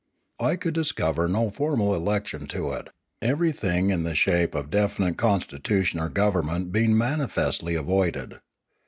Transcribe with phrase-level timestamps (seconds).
[0.39, 2.89] I could discover no formal election to it,
[3.21, 8.39] everything in the shape of definite constitution or government being manifestly avoided.